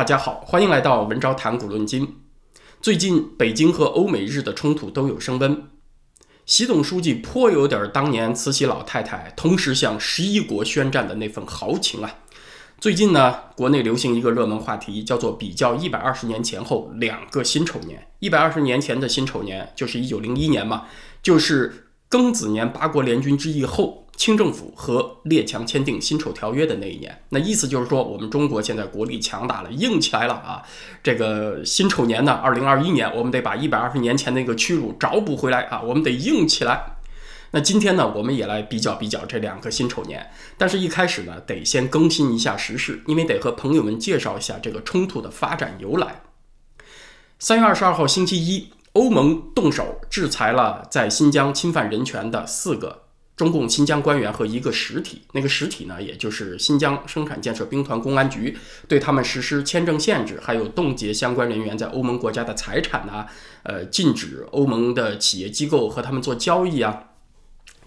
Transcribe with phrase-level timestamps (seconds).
[0.00, 2.22] 大家好，欢迎来到文昭谈古论今。
[2.80, 5.64] 最近北京和欧美日的冲突都有升温，
[6.46, 12.10] 习总书记颇有点当年慈禧老太太同时向十一国宣战的那份豪情啊。
[12.78, 18.08] 最近呢，国内流行一个热门话题，叫做比较一百二十年前后两个辛丑年。
[18.20, 20.86] 一百二十年前的辛丑年就是一九零一年嘛，
[21.22, 24.06] 就是庚子年八国联军之役后。
[24.16, 30.62] 清政府和列强签订辛丑条约的那一年，那意思就是说，我们中国现在国力强大了，硬起来了啊！
[31.02, 35.80] 这个辛丑年呢，二零二一年，我们得把一百二十年前那个屈辱找补回来啊！
[35.80, 36.96] 我们得硬起来。
[37.52, 46.20] 那今天呢，我们也来比较比较这两个辛丑年，但是一开始呢，得先更新一下时事，因为得和朋友们介绍一下这个冲突的发展由来。
[47.38, 53.04] 三月二十二号星期一，欧盟动手制裁了在新疆侵犯人权的四个。
[53.40, 58.54] 中共新疆官员和一个实体，那个实体呢，也就是新疆生产建设兵团公安局，
[58.86, 63.24] 对他们实施签证限制，还有冻结相关人员在欧盟国家的财产呐，
[63.62, 67.04] 呃，禁止欧盟的企业机构和他们做交易啊，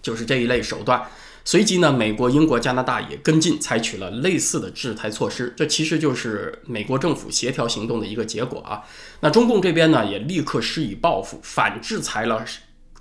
[0.02, 1.06] 就是这一类手段。
[1.44, 5.54] 随即呢，美国、英国、加拿大也跟进，采取了类似的制裁措施。
[5.56, 8.82] 这其实就是美国政府协调行动的一个结果啊。
[9.20, 12.44] 那中共这边呢，也立刻施以报复，反制裁了。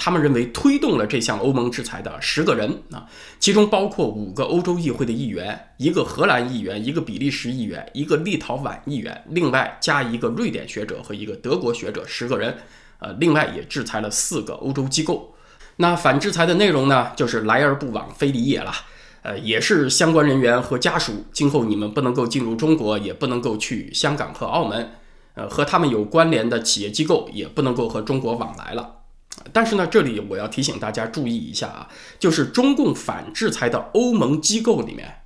[0.04, 3.08] 他们认为推动了这项欧盟制裁的十个人啊，
[3.40, 12.58] 其中包括五个欧洲议会的议员，一个荷兰议员，一个比利时议员，一个立陶宛议员，另外加一个瑞典学者和一个德国学者，十个人。
[13.00, 15.34] 呃，另外也制裁了四个欧洲机构。
[15.78, 18.73] 那反制裁的内容呢，就是来而不往非礼也了。
[19.22, 24.92] 呃，也是相关人员和家属，今后你们不能够进入中国，也不能够去香港和澳门。
[25.36, 29.03] 呃，和他们有关联的企业机构也不能够和中国往来了。
[29.52, 31.89] 但是呢，这里我要提醒大家注意一下啊，
[32.20, 35.23] 就是中共反制裁的欧盟机构里面，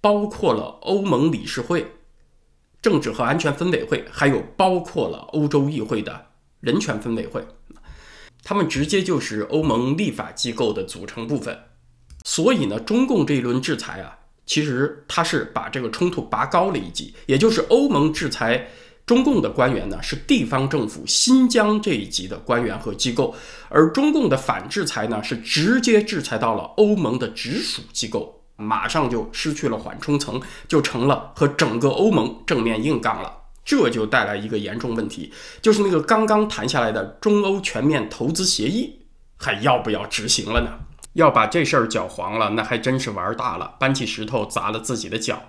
[0.00, 1.92] 包括了欧盟理事会、
[2.80, 6.28] 政治和安全分委会，还有包括了欧洲议会的
[6.60, 7.46] 人权分委会，
[8.42, 11.58] 他们直接就是欧盟立法机构的组成部分。
[12.24, 18.68] 所以呢，中共这一轮制裁啊，其实它是把这个冲突拔高了一级，也就是欧盟制裁。
[19.06, 23.32] 中共的官员呢是地方政府新疆这一级的官员和机构，
[23.68, 33.32] 而中共的反制裁呢是直接制裁到了欧盟的直属机构，马上就失去了缓冲层，就成了和整个欧盟正面硬杠了。
[33.64, 39.06] 这就带来一个严重问题，就是那个刚刚谈下来的中欧全面投资协议
[39.36, 40.70] 还要不要执行了呢？
[41.12, 45.42] 要把这事儿搅黄了，那还真是玩大了，搬起石头砸了自己的脚。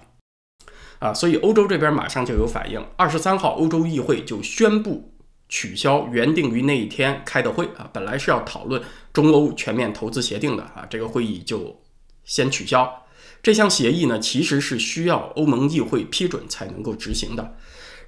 [1.00, 2.84] 啊，所以欧洲这边马上就有反应。
[2.96, 5.14] 二十三号，欧洲议会就宣布
[5.48, 8.82] 取消原定于那一天开的会啊，本来是要讨论
[9.14, 11.80] 中欧全面投资协定的啊，这个会议就
[12.24, 13.06] 先取消。
[13.44, 17.56] 这项协议呢，其实是需要欧盟议会批准才能够执行的。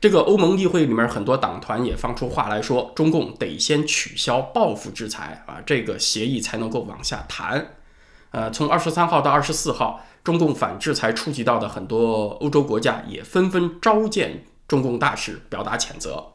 [0.01, 7.75] 这个欧盟议会里面很多党团也放出话来说，中共得先取消报复制裁啊，这个协议才能够往下谈。
[8.31, 10.03] 呃，从二十三号到二十四号。
[10.23, 16.33] 中共反制裁触及到的很多欧洲国家也纷纷召见中共大使，表达谴责。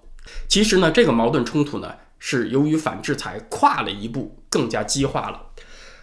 [0.48, 5.50] 其实呢，这个矛盾冲突呢，是由于反制裁跨了一步，更加激化了。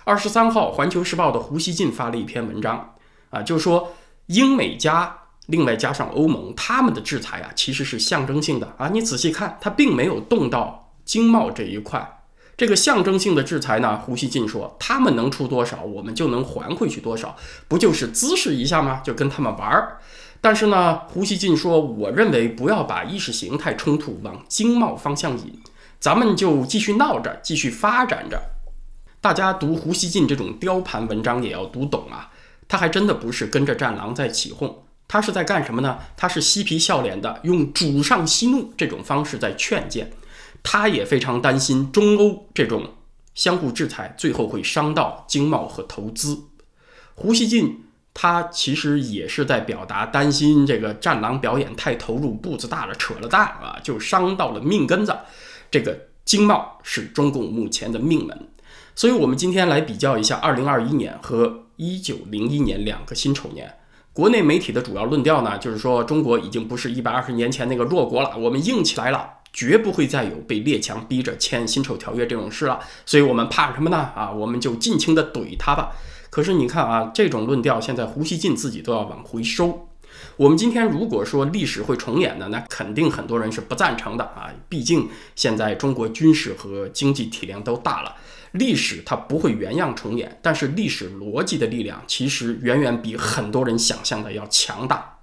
[0.03, 2.95] 二十三号，《环球时报》的胡锡进发了一篇文章，
[3.29, 3.93] 啊，就说
[4.27, 8.89] 英美加，另外加上欧盟，他们的制裁啊，其实是象征性的啊。
[8.89, 12.20] 你仔细看，它并没有动到经贸这一块。
[12.61, 13.97] 这个象征性的制裁呢？
[13.97, 17.35] 胡锡进说，他们能出多少，我们就能还回去多少，
[17.67, 19.01] 不就是姿势一下吗？
[19.03, 19.97] 就跟他们玩儿。
[20.41, 25.59] 但是呢，胡锡进说，我认为不要把意识形态冲突往经贸方向引，
[25.99, 28.39] 咱们就继续闹着，继续发展着。
[29.19, 32.29] 大家读胡锡进这种雕盘文章也要读懂啊，
[32.67, 35.97] 他还真的不是跟着战狼在起哄，他是在干什么呢？
[36.15, 40.11] 他是嬉皮笑脸的，用主上息怒这种方式在劝谏。
[40.63, 42.91] 他也非常担心中欧这种
[43.33, 46.37] 相互制裁，最后会伤到经贸和投资。
[47.15, 47.83] 胡锡进
[48.13, 55.15] 他其实也是在表达担心，这个战狼表演太投入，步子大了，扯了淡啊，就伤到了命根子。
[55.69, 58.47] 这个经贸是中共目前的命门，
[58.95, 63.77] 所以我们今天来比较一下二零二一年和一九零一年两个辛丑年。
[64.13, 69.29] 国内媒体的主要论调呢，就是说中国已经不是一百二十年前那个弱国了，我们硬起来了。
[69.53, 74.11] 绝不会再有被列强逼着签辛丑条约这种事了，所以我们怕什么呢？
[74.15, 75.91] 啊，我们就尽情的怼他吧。
[76.29, 79.89] 可是你看啊，这种论调现在胡锡进自己都要往回收。
[80.37, 84.49] 我们今天如果说历史会重演的，那肯定很多人是不赞成的啊。
[84.69, 88.15] 毕竟现在中国军事和经济体量都大了，
[88.51, 90.39] 历史它不会原样重演。
[90.41, 95.17] 但是历史逻辑的力量其实远远比很多人想象的要强大。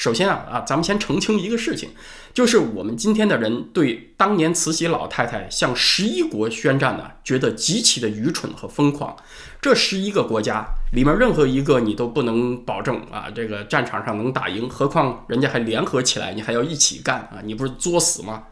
[0.00, 1.90] 首先啊啊，咱们先澄清一个事情，
[2.32, 9.14] 就是我们今天的人对当年慈禧老太太向十一国宣战呢，觉得极其的愚蠢和疯狂。
[9.60, 10.64] 这十一个国家
[10.94, 18.44] 里面任何一个你都不能保证啊，这个战场上能打赢，何况人家还联合起来，你还要一起干啊，你不是作死吗？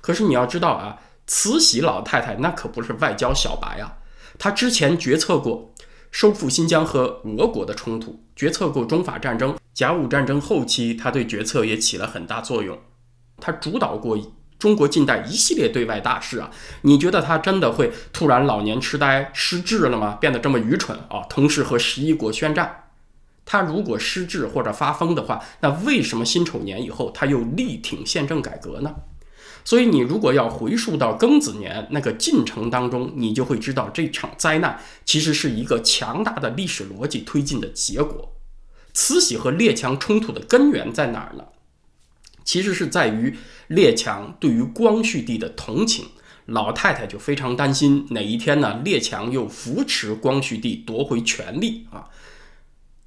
[0.00, 3.98] 可是你要知道啊，慈禧老太太那可不是外交小白啊，
[4.38, 5.74] 她之前决策过
[6.12, 9.56] 收复新疆和俄国的冲突，决策过中法战争。
[9.74, 12.78] 甲午战争后期，他对决策也起了很大作用，
[13.38, 14.18] 他主导过
[14.58, 16.50] 中国近代一系列对外大事啊。
[16.82, 20.18] 你觉得他真的会突然老年痴呆失智了吗？
[20.20, 21.22] 变得这么愚蠢啊？
[21.28, 22.84] 同时和十一国宣战，
[23.44, 28.94] 他如果失智或者发疯的话，那为什么辛丑年以后他又力挺宪政改革呢？
[29.64, 38.32] 所以你如果要回溯到庚子年那个进程当中，你就会知道这场灾难其实是一个强大的历史逻辑推进的结果。
[38.92, 41.44] 慈禧和列强冲突的根源在哪儿呢？
[42.44, 43.36] 其实是在于
[43.68, 46.06] 列强对于光绪帝的同情，
[46.46, 52.10] 老太太就非常担心哪一天呢，列强又扶持光绪帝夺回权力啊。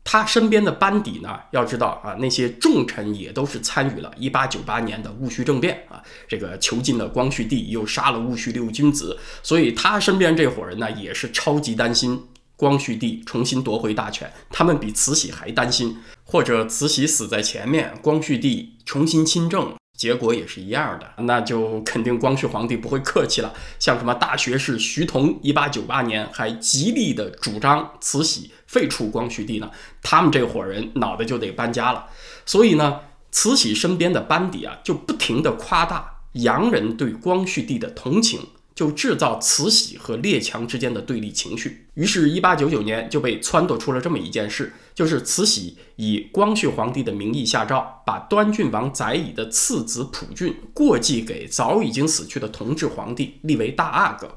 [0.06, 12.24] 他身边的班底呢，要知道啊，那些重臣也都是参与了1898年的戊戌政变啊，这个囚禁了光绪帝，又杀了戊戌六君子，所以他身边这伙人呢，也是超级担心。
[12.58, 23.54] 光绪帝重新夺回大权，他们比慈禧还担心，或者慈禧死在前面，光绪帝重新亲政，结果也是一样的，那就肯定光绪皇帝不会客气了。
[23.80, 29.72] 像什么大学士徐桐，一八九八年还极力的主张慈禧废除光绪帝呢，
[30.02, 32.08] 他们这伙人脑袋就得搬家了。
[32.46, 33.00] 所以呢，
[33.32, 38.42] 慈禧身边的班底啊，就不停的夸大洋人对光绪帝的同情。
[38.76, 54.30] 就制造慈禧和列强之间的对立情绪，于是1899年就被撺掇出了这么一件事，就是慈禧以光绪皇帝的名义下诏，把端郡王载乙的次子溥俊过继给早已经死去的同治皇帝，立为大阿哥。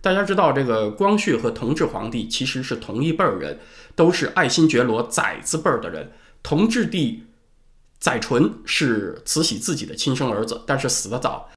[0.00, 3.58] 大家知道，这个光绪和同治皇帝其实是同一辈儿人，
[3.96, 6.12] 都是爱新觉罗载字辈儿的人。
[6.42, 7.24] 同治帝
[7.98, 11.48] 载淳是慈禧自己的亲生儿子，但是死得早。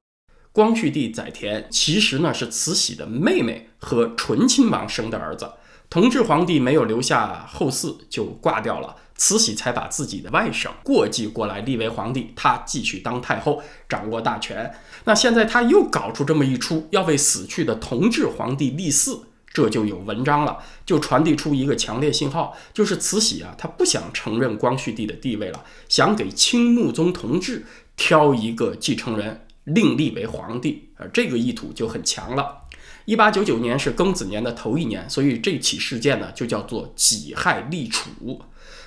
[0.56, 5.46] 光绪帝载湉其实呢是慈禧的妹妹和醇亲王生的儿子，
[5.90, 14.72] 同治皇帝没有留下后嗣就挂掉了，慈禧才把自己的外甥过继过来立为皇帝，他继续当太后，掌握大权。
[15.04, 20.56] 那现在他又搞出这么一出，要为死去的同治皇帝立嗣，这就有文章了，
[20.86, 29.42] 就传递出一个强烈信号，就是慈禧啊，她不想承认光绪帝的地位了，想给清穆宗同治 挑一个继承人。
[29.66, 32.62] 另立为皇帝，啊，这个意图就很强了。
[33.04, 38.42] 一八九九年是庚子年的头一年，所以这起事件呢就叫做己亥立储。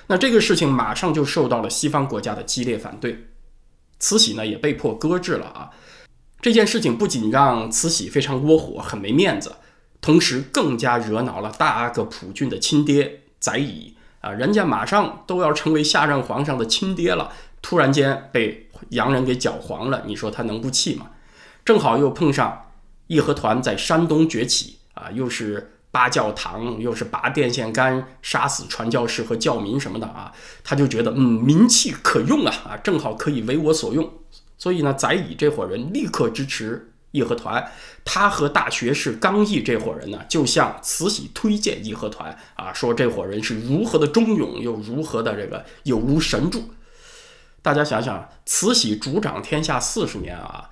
[0.06, 3.26] 那这个事情马上就受到了西方国家的激烈反对，
[3.98, 5.70] 慈禧呢也被迫搁置了啊。
[6.40, 9.56] 这件事情不仅让慈禧非常窝火，很没面子，
[10.00, 18.69] 同时更加惹恼了大阿哥溥俊的亲爹载乙啊，人家马上都要成为下任皇上的亲爹了，突然间被。
[18.88, 21.10] 洋人给搅黄了，你说他能不气吗？
[21.64, 22.72] 正好又碰上
[23.06, 30.32] 义和团在山东崛起啊，又是扒教堂，又是拔电线杆，杀死传教士和教民什么的啊，
[30.64, 34.10] 他就觉得嗯，民气可用啊啊，正好可以为我所用。
[34.56, 37.70] 所以呢，载乙这伙人立刻支持义和团，
[38.04, 46.70] 他和大学士刚毅这伙人呢，就向慈禧推荐义和团啊，说这伙人是如何的忠勇，又如何的这个有如神助。
[47.62, 50.70] 大家想想，慈禧主掌天下四十年啊，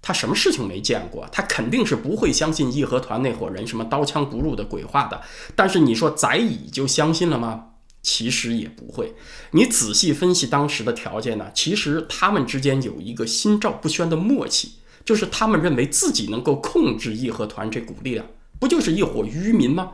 [0.00, 1.26] 她什么事情没见过？
[1.30, 5.20] 她肯定是不会相信义和团那伙人什么刀枪不入的鬼话的。
[5.54, 7.66] 但是你说载乙就相信了吗？
[8.02, 9.14] 其实也不会。
[9.52, 14.72] 你仔细分析当时的条件呢，其实他们之间有一个心照不宣的默契，
[15.04, 18.26] 就是他们认为自己能够控制义和团这股力量，
[18.58, 19.92] 不就是一伙愚民吗？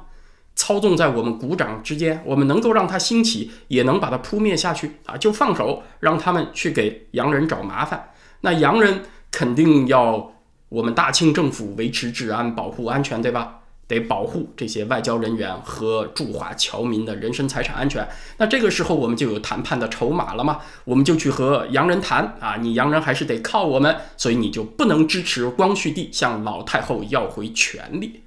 [0.59, 5.17] 操纵在我们鼓掌之间，我们能够让它兴起，也能把它扑灭下去啊！
[5.17, 8.11] 就放手，让他们去给洋人找麻烦。
[8.41, 10.33] 那洋人肯定要
[10.69, 13.61] 我们大清政府维持治安、保护安全，对吧？
[13.87, 18.07] 得保护这些外交人员和驻华侨民的人身财产安全。
[18.37, 20.59] 那这个时候，我们就有谈判的筹码了嘛？
[20.85, 22.57] 我们就去和洋人谈啊！
[22.61, 28.25] 你洋人还是得靠我们，所以你就不能支持光绪帝向老太后要回权力。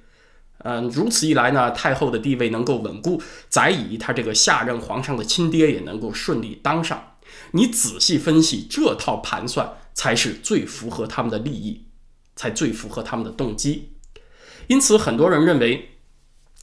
[0.64, 7.16] 嗯，如此一来呢，太后的地位能够稳固，载乙他这个下任皇上的亲爹也能够顺利当上。
[7.52, 11.86] 你仔细分析这套盘算，才是最符合他们的利益，
[12.36, 13.92] 才最符合他们的动机。
[14.68, 15.96] 因此，很多人认为，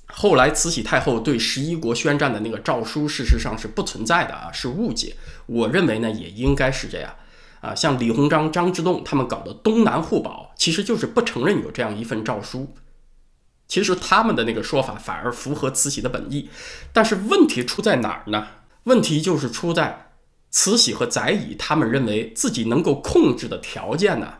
[0.07, 5.15] 后来慈禧太后对十一国宣战的那个诏书，事实上是不存在的啊，是误解。
[5.47, 7.13] 我认为呢，也应该是这样
[7.61, 7.75] 啊。
[7.75, 12.73] 像李鸿章、张之洞他们搞的东南互保，其实就是不承认有这样一份诏书。
[13.69, 16.49] 其实他们的那个说法反而符合慈禧的本意，
[16.91, 18.47] 但是问题出在哪儿呢？
[18.85, 20.11] 问题就是出在
[20.49, 24.33] 慈禧和载乙他们认为自己能够控制的条件呢，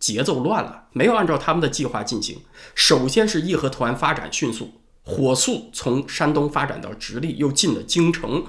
[0.00, 2.42] 节奏乱了，没有按照他们的计划进行。
[2.74, 4.72] 首先是义和团发展迅速。
[5.04, 8.44] 火速从山东发展到直隶，又进了京城，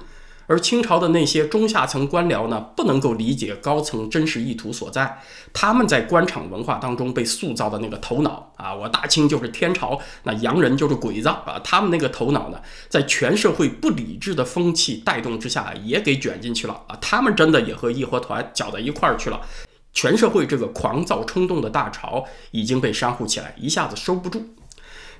[0.49, 5.21] 而清朝的那些中下层官僚呢，不能够理解高层真实意图所在。
[5.53, 16.97] 他们在官场文化当中被塑造的那个头脑啊，我大清就是天朝，那洋人就是鬼子啊，他们那个头脑呢，在全社会不理智的风气带动之下，也给卷进去了啊。
[16.99, 19.39] 他们真的也和义和团搅到一块儿去了。
[19.93, 24.43] 全社会这个狂躁冲动的大潮已经被煽乎起来，一下子收不住。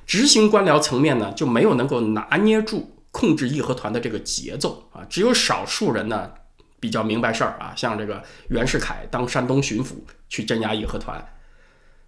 [0.08, 6.32] 执行官僚层面呢，就没有能够拿捏住控制义和团的这个节奏啊，只有少数人呢
[6.80, 9.96] 比较明白事儿啊，像这个袁世凯当山东巡抚
[10.30, 11.34] 去镇压义和团，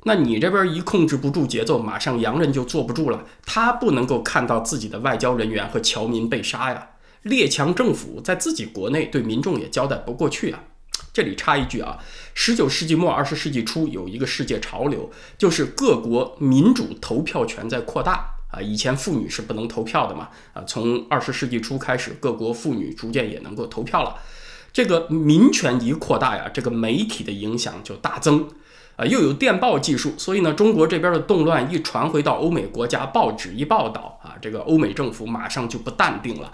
[0.04, 6.92] 那你这边一控制不住节奏，马上洋人就坐不住了，他不能够看到自己的外交人员和侨民被杀呀，
[7.24, 10.64] 列强政府在自己国内对民众也交代不过去啊。
[11.14, 12.00] 这里插一句啊，
[12.34, 18.62] 十九世纪末二十世纪初有一个世界潮流，就是各国民主投票权在扩大啊。
[18.62, 24.16] 以前妇女是不能投票的嘛啊，从二十世纪初开始，各国妇女逐渐也能够投票了。
[24.74, 28.48] 这个民权一扩大呀，这个媒体的影响就大增
[28.96, 36.52] 啊，又有电报技术，所以呢，中国这边的动乱一传回到欧美国家，报纸一报道啊，这个欧美政府马上就不淡定了。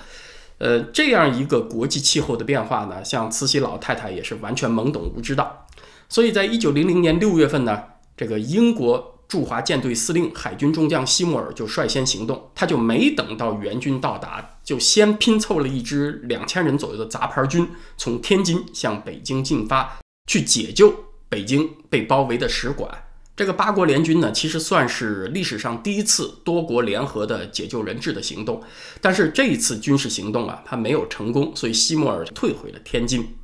[0.57, 5.65] 呃，这样一个国际气候的变化呢，像慈禧老太太也是完全懵懂无知的。
[6.09, 7.83] 所以在一九零零年六月份呢，
[8.15, 17.67] 这个英国驻华舰队司令海军中将西莫尔就率先行动，他就没等到援军到达，就先拼凑了一支两千人左右的杂牌军，
[17.97, 20.93] 从天津向北京进发，去解救
[21.27, 22.89] 北京被包围的使馆。
[23.35, 28.63] 这个八国联军呢，其实算是历史上第一次多国联合的解救人质的行动，
[28.99, 33.35] 但是这一次军事行动啊，它没有成功，所以西莫尔退回了天津。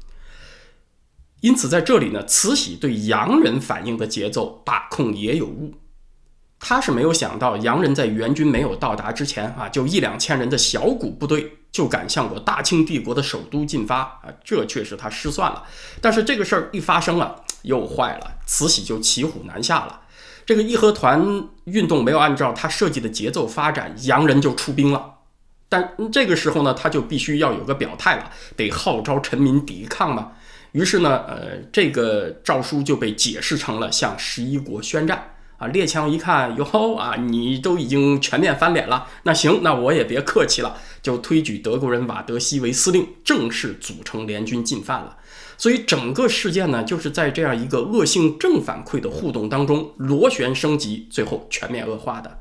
[1.44, 5.74] 因此，在这里呢，慈禧对洋人反应的节奏把控也有误。
[6.58, 15.64] 他是没有想到，洋人在援军没有到达之前啊，就一两千人的小股部队就敢向我大清帝国的首都进发啊，这确实他失算了。
[16.00, 20.00] 但是这个事儿一发生了，又坏了，慈禧就骑虎难下了。
[20.46, 25.16] 这个义和团运动没有按照他设计的节奏发展，洋人就出兵了。
[25.68, 30.32] 但这个时候呢，他就必须要有个表态了，得号召臣民抵抗嘛。
[30.74, 35.30] 于是呢，呃，这个诏书就被解释成了向十一国宣战。
[35.58, 45.15] 啊，列强一看，哟啊，你都已经全面翻脸了，那行，那我也别客气了，就推举德国人瓦德西为司令，正式组成联军进犯了。
[45.56, 52.39] 所以整个事件呢，就是在这样一个恶性正反馈的互动当中螺旋升级，最后全面恶化的。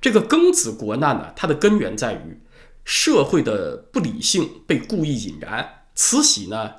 [0.00, 2.42] 这个庚子国难呢，它的根源在于
[2.84, 5.66] 社会的不理性被故意引燃。
[5.94, 6.72] 慈禧呢，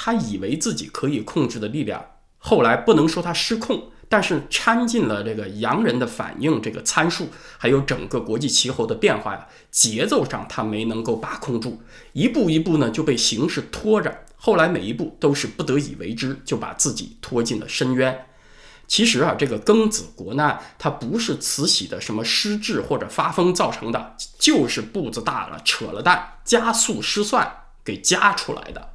[0.00, 2.02] 他以为自己可以控制的力量，
[2.38, 3.90] 后来不能说他失控。
[4.10, 7.28] 但是掺进了这个洋人的反应这个参数，
[7.58, 11.82] 还有整个国际气候的变化呀，节奏上他没能够把控住，
[12.14, 18.24] 一步一步呢就被形势拖着，后来每一步都是不得已为之，就把自己拖进了深渊。
[18.86, 28.92] 其实啊，这个庚子国难，它不是慈禧的什么失智或者发疯造成的，就是步子大了，扯了蛋，加速失算给加出来的。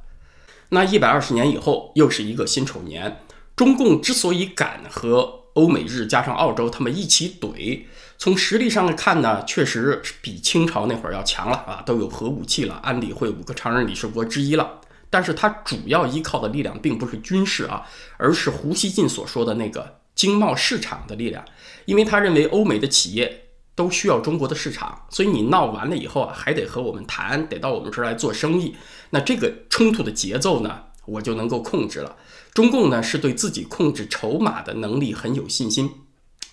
[0.74, 3.20] 那一百二十年以后，又是一个辛丑年。
[3.56, 7.84] 中共之所以敢和欧美日加上澳洲他们一起怼，
[8.18, 14.80] 从实力上看呢，确实是比清朝那会儿要强了啊，都有核武器了，安理会五个常任理事国之一了。
[15.08, 21.44] 但是它主要依靠的力量并不是军事啊，而是胡锡进所说的那个经贸市场的力量，
[21.84, 23.43] 因为他认为欧美的企业
[23.74, 28.76] 都需要中国的市场，所以你闹完了以后啊，还得和我们谈，得到我们这儿来做生意。
[29.10, 32.16] 那这个冲突的节奏呢，我就能够控制了。
[32.52, 35.90] 中共呢是对自己控制筹码的能力很有信心，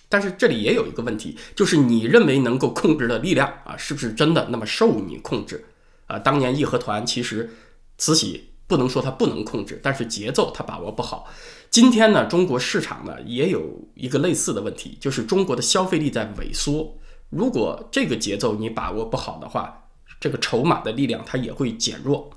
[0.08, 5.64] 但是这里也有一个问题，就是你认为能够控制的力量啊，是不是真的那么受你控制？
[6.08, 7.50] 啊，当年义和团其实
[7.98, 11.30] 慈禧不能说他不能控制，但是节奏他把握不好。
[11.70, 16.98] 今天呢，中国市场呢也有一个类似的问题，就是中国的消费力在萎缩。
[17.32, 19.84] 如果这个节奏你把握不好的话，
[20.20, 22.30] 这个筹码的力量它也会减弱。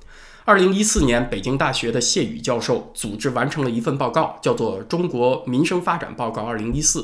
[0.46, 7.02] 二零一四年，北京大学的谢宇教授组织完成了一份报告，叫做《中国民生发展报告二零一四》。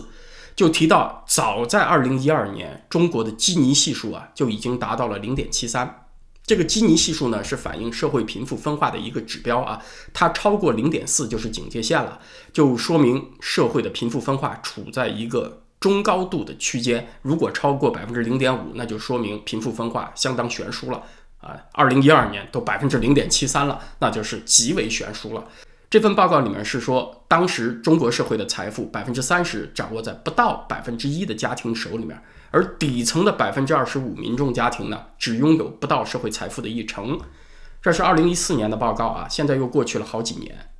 [0.55, 6.05] 就提到，早在二零一二年，中国的基尼系数啊就已经达到了零点七三。
[6.45, 9.81] 这个基尼系数呢，是反映社会贫富分化的一个指标啊，
[10.13, 12.19] 它超过零点四就是警戒线了，
[12.53, 17.05] 就说明社会的贫富分化处在一个中高度的区间。
[17.21, 21.03] 如果超过百分之零点五，那就说明贫富分化相当悬殊了
[21.39, 21.57] 啊。
[21.73, 25.43] 二零一二年都百分之零点七三了，那就是极为悬殊了。
[25.89, 37.19] 这份报告里面是说，当时中国社会的财富百分之三十掌握在不到百分之一的家庭手里面，而底层的百分之二十五民众家庭呢，只拥有不到社会财富的一成。
[37.81, 40.70] 这是二零一四年的报告啊，现在又过去了好几年。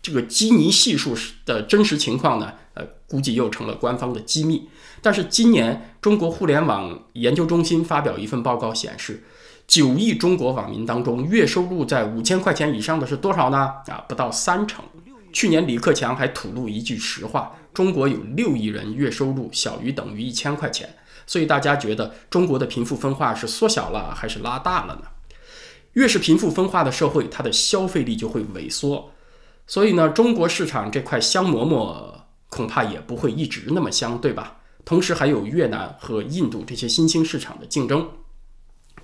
[0.00, 1.14] 这个基尼系数
[1.44, 4.68] 的真实情况呢，呃，估计又成了官方的机密。
[5.00, 9.24] 但是今年中国互联网研究中心发表一份报告显示。
[9.66, 13.70] 九亿中国网民当中，月收入在五千块钱以上的是多少呢？
[13.88, 14.82] 啊，不到三成。
[15.30, 20.88] 去年李克强还吐露一句实话：中国有六亿人月收入小于等于一千块钱。
[21.26, 25.02] 所以大家觉得中国的贫富分化是缩小了还是拉大了呢？
[25.92, 29.10] 越是贫富分化的社会，它的消费力就会萎缩。
[29.68, 34.56] 所以呢，中国市场这块香馍馍恐怕也不会一直那么香，对吧？
[34.84, 38.08] 同时还有越南和印度这些新兴市场的竞争。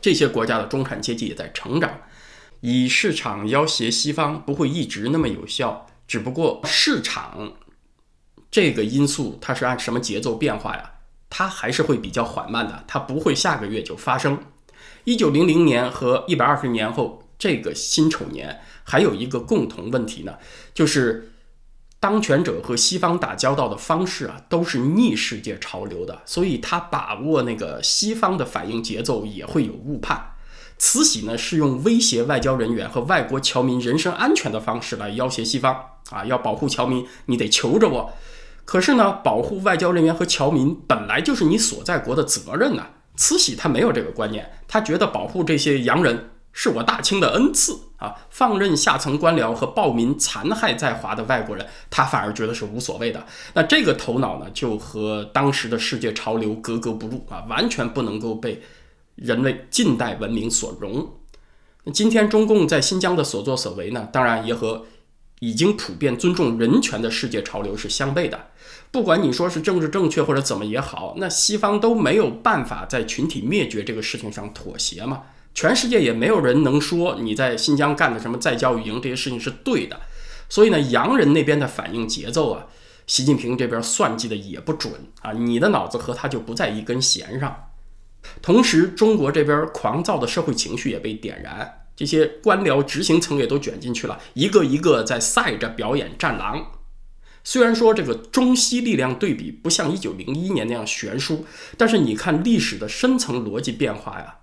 [0.00, 1.90] 这些国家的中产阶级也在成长，
[2.60, 7.52] 以市场要挟西方不会一直那么有效，只不过市场
[8.50, 10.92] 这个因素它是按什么节奏变化呀？
[11.28, 14.38] 它还是会比较缓慢的，它不会下个月就发生。
[15.04, 20.38] 一九零零年和一百二十年后这个辛丑年还有一个共同问题呢，
[20.72, 21.30] 就是。
[22.00, 30.34] 当权者和西方打交道的方式啊，都是逆世界潮流的，所以他把握那个西方的反应节奏也会有误判。
[30.76, 35.74] 慈禧呢是用威胁外交人员和外国侨民人身安全的方式来要挟西方
[36.10, 38.12] 啊，要保护侨民，你得求着我。
[38.66, 42.88] 可是呢，保护外交人员和侨民本来就是你所在国的责任呐。
[43.16, 46.32] 慈禧她没有这个观念，她觉得保护这些洋人。
[46.56, 48.14] 是我大清的恩赐啊！
[48.30, 53.26] 放任下层官僚和暴民残害在华的外国人，他反而觉得是无所谓的。
[53.54, 58.62] 那这个头脑呢，就和当时的世界潮流格格不入啊，完全不能够被
[59.16, 61.14] 人类近代文明所容。
[61.82, 64.86] 那今天中共在新疆的所作所为呢，当然也和
[65.40, 68.50] 已经普遍尊重人权的世界潮流是相悖的。
[68.92, 75.22] 不管你说是政治正确或者怎么也好，那西方都没有办法在群体灭绝这个事情上妥协嘛。
[75.54, 80.00] 全世界也没有人能说你在新疆干的什么再教育营这些事情是对的，
[80.48, 82.66] 所以呢，洋人那边的反应节奏啊，
[83.06, 87.68] 习近平这边算计的也不准啊，你的脑子和他就不在一根弦上。
[88.42, 96.72] 同时，中国这边狂躁的社会情绪也被点燃，这些官僚执行层也都卷进去了，一个一个在赛着表演战狼。
[97.44, 101.44] 虽然说这个中西力量对比不像一九零一年那样悬殊，
[101.76, 104.38] 但是你看历史的深层逻辑变化呀。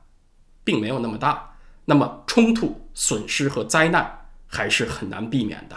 [0.64, 5.76] 并没有那么大，那么冲突、损失和灾难还是很难避免的。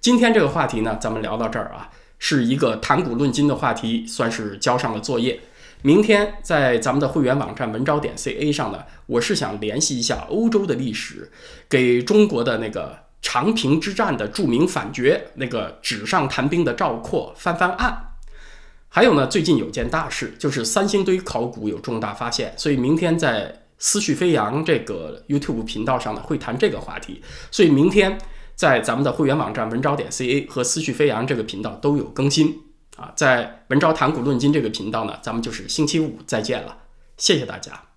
[0.00, 5.40] 今天这个话题呢，咱们聊到这儿啊，是一个谈古论今的话题，算是交上了作业。
[5.82, 11.30] 明天在咱们的会员网站文昭点 ca 上呢，我是想联系一下欧洲的历史，
[11.68, 18.09] 给中国的那个长平之战的著名反决，那个纸上谈兵的赵括翻翻案。
[18.92, 27.22] 还有呢，最近有件大事，就是三星堆考古有重大发现，所以明天在思绪飞扬这个 YouTube 频道上呢会谈这个话题。
[27.52, 28.18] 所以明天
[28.56, 32.52] 在咱们的会员网站文昭点 ca 和思绪飞扬这个频道都有更新
[32.96, 33.12] 啊。
[33.14, 36.76] 在文昭谈古论今这个频道呢，咱们就是星期五再见了，
[37.16, 37.89] 谢谢大家。